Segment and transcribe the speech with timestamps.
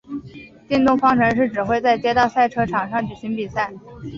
[0.67, 3.71] 电动方程式只会在街道赛车场上举行比赛。